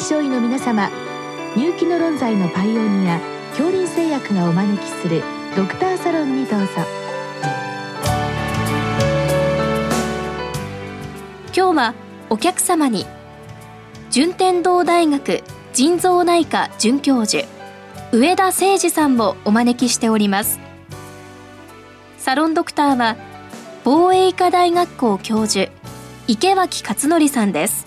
[0.00, 0.88] 臨床医の皆様
[1.54, 5.22] 入気の論剤のパイオニア恐林製薬がお招きする
[5.54, 6.66] ドクターサロンにどうぞ。
[11.54, 11.94] 今日は
[12.30, 13.04] お客様に
[14.10, 15.42] 順天堂大学
[15.74, 17.46] 腎臓内科准教授
[18.10, 20.58] 上田誠二さんをお招きしております。
[22.16, 23.16] サロンドクターは
[23.84, 25.70] 防衛医科大学校教授
[26.26, 27.79] 池脇勝則さんです。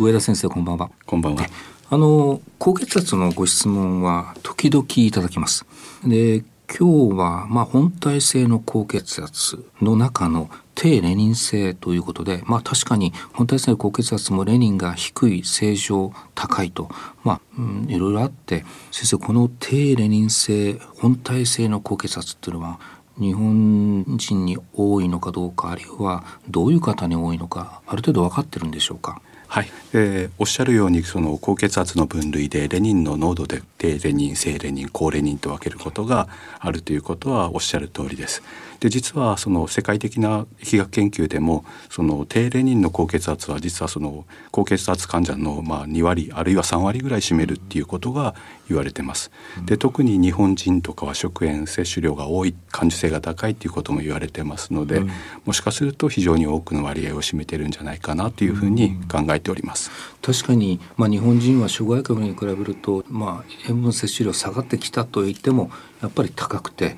[0.00, 0.90] 上田先生こんばんは。
[1.04, 1.44] こんばんは。
[1.90, 5.66] あの高血圧のご質問は時々いただきます。
[6.06, 6.42] で
[6.74, 16.88] 今日はまあ本体性の高血圧の中の低レニン性ということで、まあ確かに本体性の高血圧もレニンが低い、正常、高いと、
[17.22, 22.80] まあ、うん、いろいろあって、先生、この低レニン性、本体性の高血圧っていうのは、
[23.18, 29.20] 日本人に多いのかどうか、あるいはどういう方に多いのか、ある程度分かってるんでしょうか？
[29.50, 36.28] はい、えー、おっしゃるようにその高血圧の分類でレニンの濃度で低レニン低レニン高レニンと分けることが
[36.60, 38.44] あるということはおっしゃる通りです。
[38.78, 48.34] で実はその世界的な疫学研究でもその低レニンの高血圧は実はその高血圧患者のまあ2割あるいは3割ぐらい占めるっていうことが
[48.68, 49.30] 言われてます。
[49.66, 55.10] で特に日本人とかは食塩摂取量が多い感受性が高いっていうことも言われてますので、うん、
[55.44, 59.90] もしかすると非常に多くの割合を占めてるんじゃないかなというふうに考えております。
[60.22, 65.70] 確かに、まあ、日本人は諸外国に比べると、まあ、塩分摂取量下がってきたと言っても
[66.02, 66.96] やっぱり高くて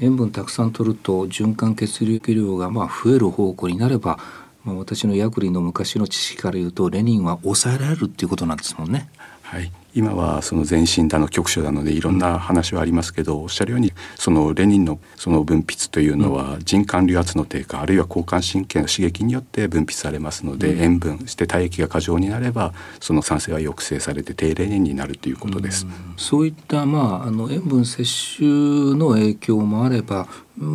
[0.00, 4.18] 塩分たくさん取ると循環血液量がまあ増える方向になれば、
[4.64, 9.08] まあ、私の薬理の昔の知識から言うとレニンは抑えられるっていうことなんですもんね。
[9.42, 25.86] はい今はその全身だの局所なのでいろんな話はありますけど、うん、おっしゃるようにそのレニンのその分泌というのは人管流圧の低下あるいは交感神経の刺激によって分泌されますので、うん、塩分して体液が過剰になればその酸性は抑制されて低レニンになるということです。
[25.86, 30.28] うん、そういったまああの塩分摂取の影響もあれば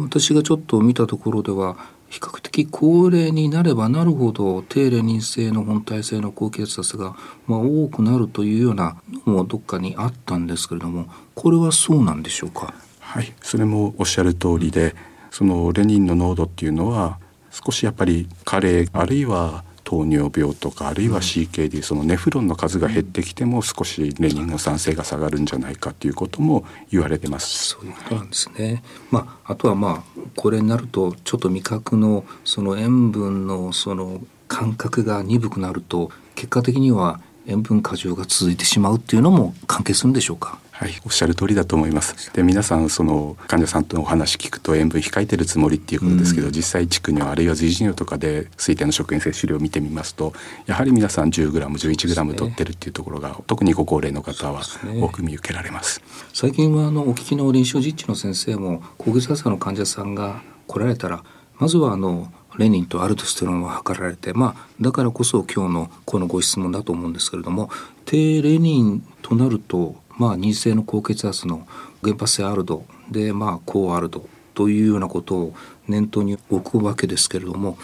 [0.03, 1.77] 私がちょっと見たところでは
[2.09, 7.15] 比較的高齢になればなるほど低レニン性の本体性の高血圧が、
[7.47, 12.73] まあ、多くなるというようなのもどっかにあったんですけれどもこれはそうなんでしょうか？
[12.99, 14.95] はいそれもおっしゃる通りで
[15.31, 17.19] そのレニンの濃度っていうのは
[17.51, 27.69] 少しやっぱり加齢あるいは糖尿病とかあるいは CKD、そのネフロンの数が減ってきても少しレニンの酸性が下がるんじゃないかということも言われてます。
[27.69, 28.83] そういうことなんですね。
[29.11, 40.59] まああとはまあこれになるとちょっと味覚のその塩分のその感覚が鈍くなると結果的には塩分過剰が続いてしまうっていうのも関係するんでしょうか？
[40.79, 42.31] はい、おっしゃる通りだと思います。
[42.33, 50.33] で、皆さんその患者さんとのお話聞くと塩分控えてるつもりっていうことですけど、うん、実際地区にはあるいは随時尿とかで推定の食塩摂取量を見てみますと、
[50.67, 54.61] やはり皆さん 10g、11g 取ってるっていうところが、ね、特にご高齢の方は
[55.01, 55.93] 多く見受けられます。
[55.93, 61.23] すね、最近はあのお聞きの臨床実地の先生も高血圧の患者さんが来られたら、
[61.57, 67.69] まずはあのレニンとアルドステロンを測られて、まあ、だからこそ今日のこのご質問だと思うんですけれども
[68.05, 71.67] 低レニンとなるとまあ、認性の高血圧の
[72.03, 75.53] 原発性アルドで、まあ、高アルドというようなことを
[75.87, 77.77] 念頭に置くわけですけれども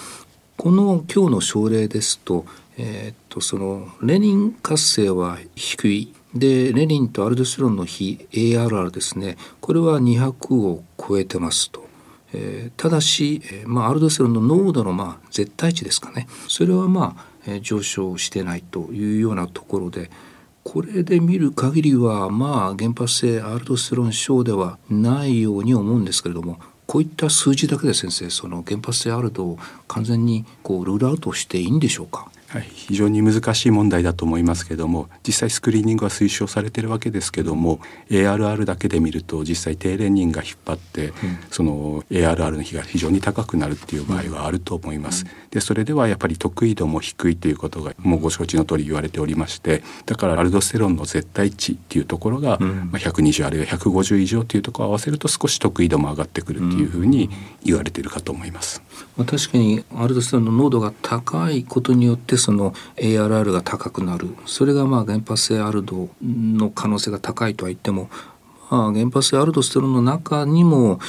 [0.58, 2.46] この今日の症例ですと,、
[2.78, 6.14] えー、っとそのレニン活性は低い。
[6.34, 9.38] でレニンとアルドスロンの比 ARR ですね。
[9.62, 11.86] これは200を超えてますと。
[12.34, 16.28] えー、ただし、えーまあ、アルドスロンの濃度の、まあ、絶対値ですかね。
[16.48, 20.10] それはまあ、えー、上昇してないというようなところで、
[20.64, 32.30] これで見る限りはまあ原発性アルドステロン症ではないように思うんですけれどもこういった数字だけで先生その原発性アルドを完全にこうルールアウトしていいんでしょうか？
[32.54, 37.80] はい、非常に難しい問題だと思いますけども実際スクリーニングは推奨されてるわけですけども
[38.12, 41.14] ARR だけで見ると実際低レニンが引っ張って、うん、
[41.50, 45.26] その ARR の比が非常に高くなるっていう場合はあると思います。
[45.26, 57.32] うん、でそれではやっぱり得意度も低いということがもうご承知の通り言われておりましてだからアルドステロンの絶対値っていうところが、うん、まあ、120あるいは150以上というところを合わせると少し得意度も上がってくるっていうふうに
[57.64, 58.84] 言われているかと思います。
[59.18, 64.36] まあ、確かにアルドステロンの濃度が高いことによってその ARR が高くなる。
[64.46, 68.10] それがまあ原発性アルドの可能性が高いとは言っても
[68.70, 71.00] まあ原発性アルドステロンの中にも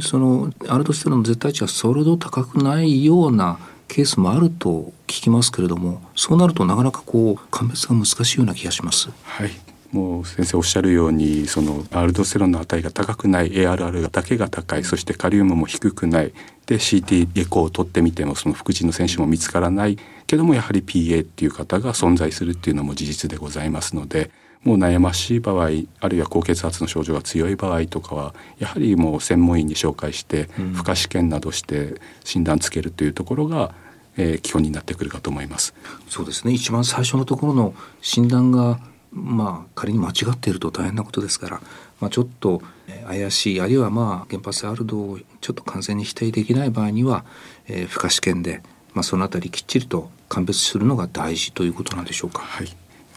[0.00, 9.10] そのアルドステロンの絶対値がそれほど高くないようなケースもあると聞きますけれどもそうなるとなかなかこう鑑別が難しいような気がします。
[9.24, 9.50] はい。
[9.92, 14.84] もう先生おっしゃるようにそのアルドステロンの値が高くない ARR だけが高い。
[14.84, 16.32] そしてカリウムも低くない。
[16.66, 19.98] で CT エコーを取ってみてもその副腎の選手も見つからない。
[20.30, 24.30] けどもやはり PA っていう方が存在するっていうのも事実でございますので
[24.62, 30.44] もう悩ましい場合あるいは高血圧の症状が強い場合とかはやはりもう専門医に紹介して、
[30.74, 31.94] 負荷試験などして
[32.24, 33.74] 診断つけるというところが
[34.16, 35.72] えー、基本になってくるかと思います。
[36.08, 38.80] そうですね一番最初のところの診断が
[39.12, 41.60] まあ仮に間違っていると大変なことですから、
[42.00, 42.60] まあ、ちょっと
[43.06, 47.24] 怪しいあるいはまあ原発アルドをちょっと完全に否定できない場合には、
[47.66, 48.62] えー、負荷試験で、
[48.94, 52.40] まあ、そのあたりきっちりと鑑別するのが大事ということなんでしょうか？
[52.40, 52.68] はい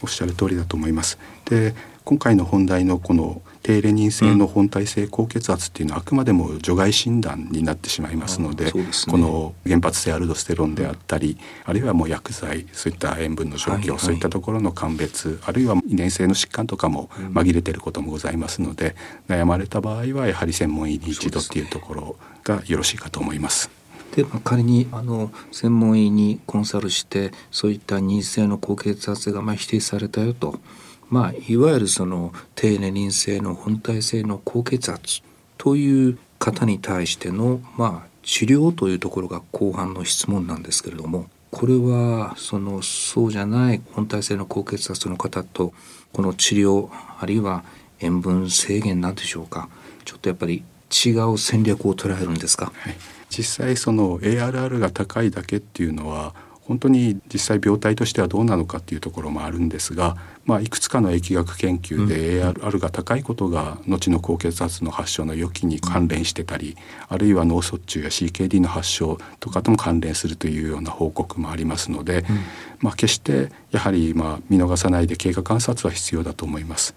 [0.02, 1.18] おっしゃる通りだと思います。
[1.46, 1.74] で
[2.04, 8.72] 今回の本題のこの低レニン性の本体性高血圧っていうのはあくまでも除外診断になってしまいますので、ね、
[9.08, 18.96] この原発性アルドステロンであったり、あるいはもう薬剤そういった塩分の状況、はいはい、そういったところの鑑別あるいは遺伝性の疾患とかも紛れてることもございますので、
[19.28, 23.70] 悩まれた場合はやはり専門医に一度っていうところがよろしいかと思います。
[24.14, 30.60] で、まあ、仮にあの専門医にコンサルしてそういった認知性の高血圧がま否定されたよと、
[31.10, 35.22] まあ、いわゆるその低年輪性の本体性の高血圧
[35.58, 45.72] という方に対しての、まあ、治療というところが後半の質問なんですけれどもこれはそのそうじゃない本体性の高血圧の方と
[46.12, 46.88] この治療
[47.20, 47.64] あるいは
[48.00, 49.68] 塩分制限なんでしょうか。
[50.04, 52.94] ちょっとやっぱり違う戦略を捉えるんですか、はい、
[53.28, 60.16] 実際その ARR が高いだけっていうのは本当に実際病態としてはどうなのかっていうところもあるんですが
[60.46, 66.76] まあ、いくつかの疫学研究で ARR が高いことが後の高血圧の発症の予期に関連してたり
[67.08, 72.24] あるいは脳卒中や CKD の発症とかとも関連するというような報告もありますので、
[72.80, 76.94] まあ、決してやはりまあ見逃さないで経過観察は必要だと思います。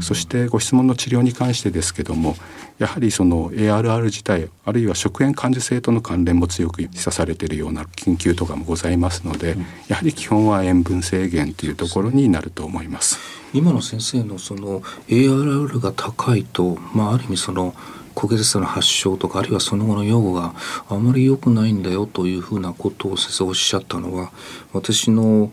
[0.00, 2.36] そしてご質問の治療に関してですけども
[2.78, 9.56] やはりその ARR 自体あるいは食塩感受性との関連も強く示唆されているような研究とかもございますので、
[9.88, 12.83] やはり基本は塩分制限というところになると思います。
[12.84, 13.18] います。
[13.52, 17.74] 今の先生のその ARR が高いと、まあ、ある意味その
[18.14, 20.54] 高血圧の発症とかあるいはその後の用語が
[20.88, 24.32] あまり良くないんだよというふうなことを先生おっしゃったのは
[24.72, 25.50] 私の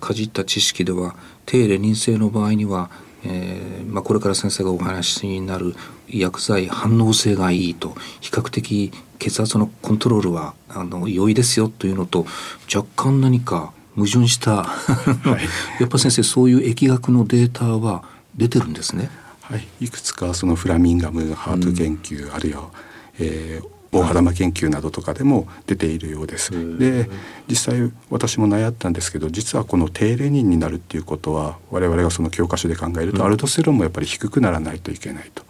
[0.00, 1.14] かじった知識では
[1.46, 2.90] 低レニン性の場合には、
[3.24, 5.74] えーまあ、これから先生がお話になる
[6.08, 12.26] 薬剤反応性がいいと比較的血圧のコントロールはあの良いですよというのと
[12.74, 14.64] 若干何か矛盾した。
[14.64, 18.04] はい、やっぱ先生そういう疫学のデータは
[18.34, 19.10] 出てるんですね。
[19.42, 22.70] はい、いくつかそのフラミンガムハート研究、うん、あるいは、
[23.18, 26.78] えー、大肌研究などとかでも出ているようです。
[26.78, 27.08] で
[27.48, 35.44] 実際私も悩ったんですけど実はこの低レニンになるっていうことは我々がその教科書で考えると、アルドステロンもやっぱり低くならないといけないと。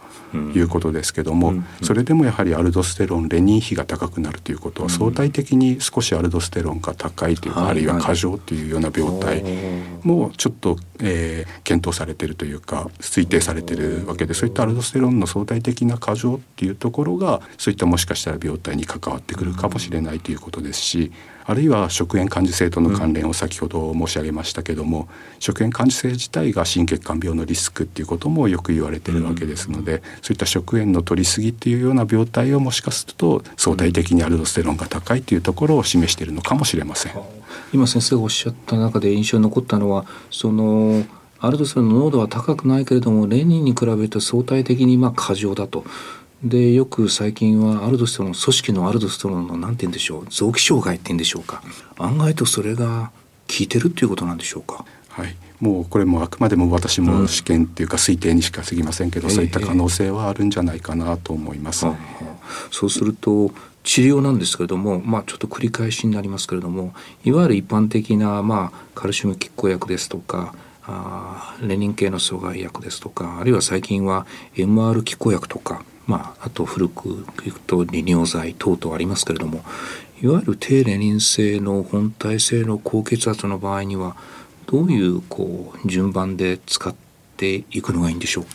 [0.55, 9.43] いうことですけども、それでもやはりアルドステロンレニン比が高くなるということは相対的に少しアルドステロンが高いというか、あるいは過剰というような病態
[10.03, 21.11] もちょっと、えー、検討されているというか推定されているわけでそういったアルドステロンの相対的な過剰っていうところがそういったもしかしたら病態に関わってくるかもしれないということですし
[21.45, 25.09] あるいは食塩感受性との関連を先ほど申し上げましたけども、
[25.39, 37.13] 食塩感受性自体が心血管病のリスクっていうこともよく言われてるわけですので、そういった食塩の取りすぎっていうような病態をもしかすると相対的にアルドステロンが高いというところを示しているのかもしれません。
[37.73, 41.03] 今先生がおっしゃった中で印象に残ったのはその
[41.39, 45.83] アルドステロンの濃度は高くないけれどもレニンに比べると相対的にま過剰だと。
[46.43, 51.63] でよく最近はアルドステロン組織のアルドステロンの何て言うんでしょう臓器障害って言うんでしょうか
[51.97, 53.11] 案外とそれが
[53.47, 54.85] 効いてるっていうことなんでしょうか。
[55.09, 61.85] はいもうこれもあくまでも私も試験っていうか推定にしか過ぎませんけど、うん、そういった可能性はあるんじゃないかなと思います。
[61.85, 61.95] えー、
[62.69, 63.51] そうすると
[63.83, 70.53] 治療なんですけれども、まあ、ちょっと繰り返しになりますけれどもいわゆる一般的な、まあ、カルシウム拮抗薬ですとか
[70.85, 79.63] あレニン系の阻害薬ですとかあるいは最近は MR 拮抗薬とかまあ、あと古くいくと利尿剤等々ありますけれども
[80.21, 84.15] いわゆる低レニン性の本体性の高血圧の場合には
[84.65, 86.93] どういうこう順番で使っ
[87.37, 88.45] ていくのがいいんでしょう？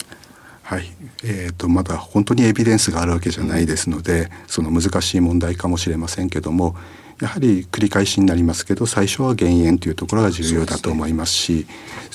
[0.63, 0.91] はい。
[1.25, 6.77] えーと、まだ本当にエビデンスがあるわけじゃないですので、その難しい問題かもしれませんけども
[7.21, 11.67] やはり繰り返しになりますけど最初は減塩というところが重要だと思いますし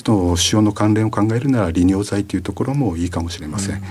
[0.04, 3.82] その塩の関連を考えるなら利尿剤というところもいいかもしれません。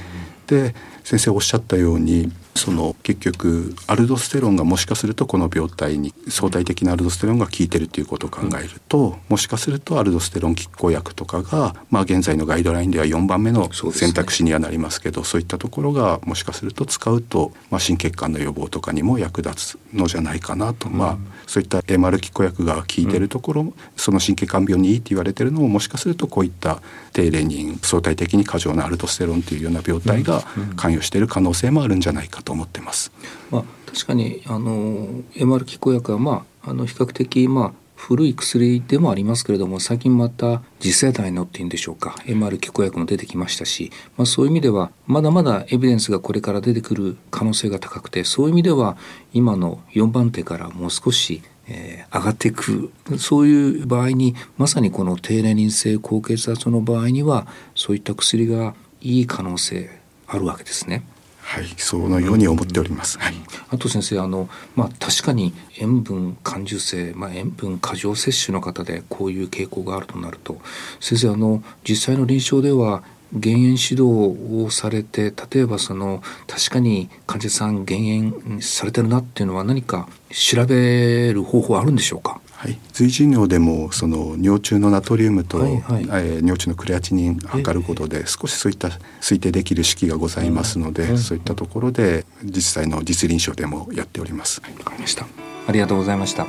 [0.48, 0.74] で
[1.04, 21.18] 先生おっしゃったようにその結局アルドステロンがもしかするとこの病態に相対的なアルドステロンが効いてるということを考えると、もしかするとアルドステロン拮抗薬とかが、まあ、現在のガイドラインでは4番目の選択肢にはなりますけどそういったところがもしかすると使うと、まあ、心血管の予防とかにも役立つのじゃないかなと、まあ
[21.48, 26.82] そういった MR 拮抗薬が効いてるところ、その神経管病にいいって言われてるのももしかするとこういった
[27.12, 30.44] 低レニン相対的に過剰なアルドステロンというような病態が
[30.76, 33.12] 関与している可能性もあるんじゃないかと思ってます。
[33.52, 48.98] まあ、確かにあの MR 拮抗薬は、まあ、あの比較的、まあ、古い薬でもありますけれども最近また次世代のっていうんでしょうか MR 拮抗薬も出てきましたし、まあ、そういう意味ではまだまだエビデンスがこれから出てくる可能性が高くてそういう意味では
[49.34, 59.90] 今の4番手からもう少しえー、上がっていくそういう場合にまさにこの低レニン性高血圧の場合にはそういった薬がいい可能性
[60.34, 61.04] あるわけですね。
[61.42, 63.20] はい、そのように思っております。
[63.20, 63.36] はい、
[63.70, 70.60] あと先生あの、まあ、確かに塩分感受性、まあ、塩分過剰摂取の方でこういう傾向があるとなると
[71.00, 82.40] 先生あの実際の臨床では減塩指導をされて例えばその確かに患者さん減塩されてるなっていうのは何か調べる方法あるんでしょうか？
[82.64, 88.88] はい、随時尿でもその尿中のナトリウムと、はいはい、えー、尿中のクレアチニン測ることで少しそういった
[89.20, 94.62] 推定できる式がございますので、そういったところで実際の実臨床でもやっております。
[94.62, 95.28] わ、はい、かりました。
[95.68, 96.48] ありがとうございました。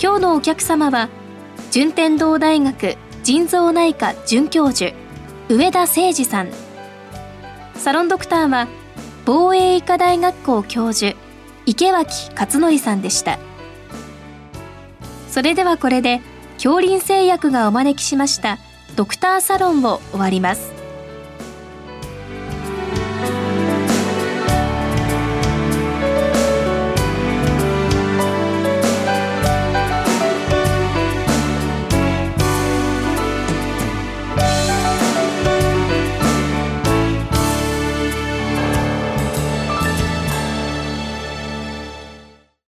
[0.00, 1.08] 今日のお客様は
[1.72, 4.94] 順天堂大学腎臓内科准教授
[5.48, 6.50] 上田誠二さん。
[7.74, 8.68] サロンドクターは
[9.24, 11.16] 防衛医科大学校教授
[11.64, 13.38] 池脇勝則さんでした。
[15.30, 16.20] それではこれで
[16.56, 18.58] 恐林製薬がお招きしました
[18.94, 20.73] ドクターサロンを終わります。